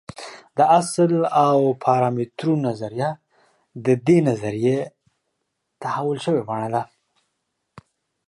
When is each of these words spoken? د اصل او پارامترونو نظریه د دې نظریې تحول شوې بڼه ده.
د 0.57 0.59
اصل 0.79 1.11
او 1.45 1.57
پارامترونو 1.85 2.61
نظریه 2.67 3.09
د 3.85 3.87
دې 4.07 4.17
نظریې 4.29 4.79
تحول 5.81 6.17
شوې 6.25 6.41
بڼه 6.47 6.67
ده. 6.75 6.81